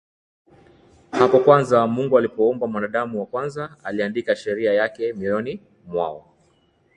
Hapo 1.11 1.39
Mwanzo 1.39 1.87
Mungu 1.87 2.17
alipomuumba 2.17 2.67
Mwanadamu 2.67 3.19
wa 3.19 3.25
kwanza 3.25 3.77
Aliandika 3.83 4.35
sheria 4.35 4.73
yake 4.73 5.13
Mioyoni 5.13 5.61
mwao 5.87 6.33